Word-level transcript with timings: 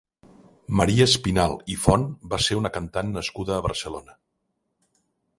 Maria 0.79 1.05
Espinalt 1.09 1.67
i 1.73 1.75
Font 1.83 2.05
va 2.31 2.39
ser 2.45 2.57
una 2.61 2.71
cantant 2.77 3.11
nascuda 3.19 3.53
a 3.57 3.65
Barcelona. 3.67 4.17